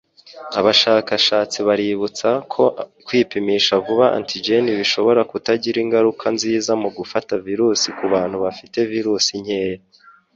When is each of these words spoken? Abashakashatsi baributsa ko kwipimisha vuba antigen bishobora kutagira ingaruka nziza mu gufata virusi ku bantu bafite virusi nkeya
Abashakashatsi 0.59 1.57
baributsa 1.67 2.29
ko 2.53 2.63
kwipimisha 3.05 3.73
vuba 3.85 4.05
antigen 4.17 4.65
bishobora 4.79 5.21
kutagira 5.31 5.77
ingaruka 5.85 6.25
nziza 6.35 6.71
mu 6.81 6.89
gufata 6.97 7.33
virusi 7.47 7.87
ku 7.97 8.05
bantu 8.13 8.37
bafite 8.45 8.77
virusi 8.93 9.31
nkeya 9.43 9.79